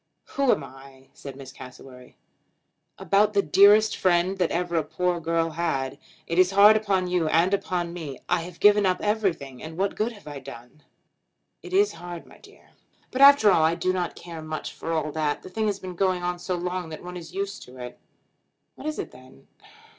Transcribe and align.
"Who 0.29 0.51
am 0.51 0.63
I?" 0.63 1.09
said 1.13 1.35
Miss 1.35 1.51
Cassewary. 1.51 2.17
"About 2.97 3.33
the 3.33 3.43
dearest 3.43 3.95
friend 3.95 4.39
that 4.39 4.49
ever 4.49 4.75
a 4.77 4.83
poor 4.83 5.19
girl 5.19 5.51
had. 5.51 5.99
It 6.25 6.39
is 6.39 6.49
hard 6.49 6.75
upon 6.75 7.05
you, 7.05 7.27
and 7.29 7.53
upon 7.53 7.93
me. 7.93 8.17
I 8.27 8.41
have 8.41 8.59
given 8.59 8.87
up 8.87 8.99
everything, 9.01 9.61
and 9.61 9.77
what 9.77 9.95
good 9.95 10.11
have 10.13 10.25
I 10.27 10.39
done?" 10.39 10.81
"It 11.61 11.71
is 11.71 11.91
hard, 11.91 12.25
my 12.25 12.39
dear." 12.39 12.71
"But 13.11 13.21
after 13.21 13.51
all 13.51 13.61
I 13.61 13.75
do 13.75 13.93
not 13.93 14.15
care 14.15 14.41
much 14.41 14.73
for 14.73 14.91
all 14.91 15.11
that. 15.11 15.43
The 15.43 15.49
thing 15.49 15.67
has 15.67 15.77
been 15.77 15.93
going 15.93 16.23
on 16.23 16.39
so 16.39 16.55
long 16.55 16.89
that 16.89 17.03
one 17.03 17.15
is 17.15 17.35
used 17.35 17.61
to 17.65 17.77
it." 17.77 17.99
"What 18.73 18.87
is 18.87 18.97
it 18.97 19.11
then?" 19.11 19.45